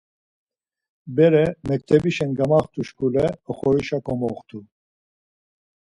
[1.15, 4.59] Bere mektebişen gamaxtuşkule oxorişa komoxtu.